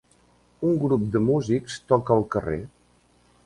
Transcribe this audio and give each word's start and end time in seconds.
Un 0.69 0.79
grup 0.83 1.03
de 1.17 1.21
músics 1.27 1.77
toca 1.93 2.19
al 2.19 2.27
carrer 2.37 2.61